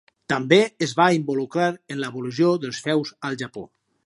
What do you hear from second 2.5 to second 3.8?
dels feus al Japó.